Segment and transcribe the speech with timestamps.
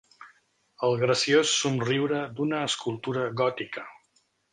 [0.87, 3.85] El graciós somriure d'una escultura gòtica.